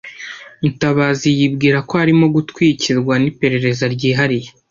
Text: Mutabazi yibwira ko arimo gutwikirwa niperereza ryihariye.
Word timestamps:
Mutabazi 0.61 1.27
yibwira 1.37 1.77
ko 1.87 1.93
arimo 2.03 2.25
gutwikirwa 2.35 3.13
niperereza 3.23 3.85
ryihariye. 3.95 4.47